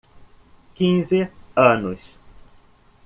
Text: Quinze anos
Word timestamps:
Quinze 0.73 1.29
anos 1.55 2.17